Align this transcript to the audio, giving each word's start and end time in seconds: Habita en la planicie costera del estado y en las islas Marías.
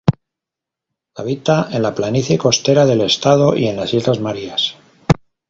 Habita 1.23 1.57
en 1.79 1.83
la 1.87 1.91
planicie 1.99 2.39
costera 2.39 2.87
del 2.87 3.01
estado 3.01 3.55
y 3.55 3.67
en 3.67 3.75
las 3.77 3.93
islas 3.93 4.19
Marías. 4.19 4.73